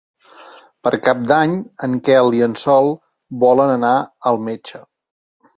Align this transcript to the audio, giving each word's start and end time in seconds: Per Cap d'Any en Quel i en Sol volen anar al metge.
Per 0.87 0.91
Cap 1.07 1.19
d'Any 1.31 1.53
en 1.87 1.93
Quel 2.09 2.37
i 2.39 2.43
en 2.47 2.57
Sol 2.63 2.91
volen 3.45 3.75
anar 3.75 3.93
al 4.33 4.43
metge. 4.51 4.83